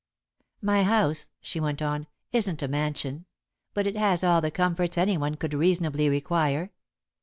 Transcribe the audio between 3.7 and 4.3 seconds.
but it has